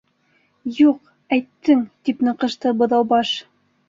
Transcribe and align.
—Юҡ, 0.77 1.11
әйттең, 1.37 1.83
—тип 2.07 2.23
ныҡышты 2.29 2.73
Быҙаубаш. 2.81 3.35